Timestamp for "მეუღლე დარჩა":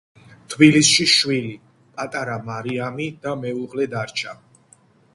3.47-4.39